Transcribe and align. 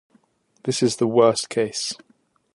This 0.63 0.81
is 0.81 0.95
the 0.95 1.05
"worst 1.05 1.47
case". 1.49 1.93